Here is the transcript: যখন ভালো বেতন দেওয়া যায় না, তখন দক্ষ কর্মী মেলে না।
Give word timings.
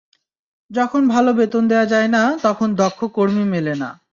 যখন 0.71 1.01
ভালো 1.07 1.31
বেতন 1.33 1.63
দেওয়া 1.67 1.85
যায় 1.85 2.07
না, 2.07 2.23
তখন 2.43 2.67
দক্ষ 2.75 2.99
কর্মী 3.15 3.45
মেলে 3.45 3.73
না। 3.75 3.89